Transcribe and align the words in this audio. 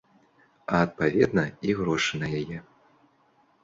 А 0.77 0.79
адпаведна, 0.85 1.43
і 1.69 1.79
грошы 1.83 2.13
на 2.25 2.35
яе. 2.43 2.59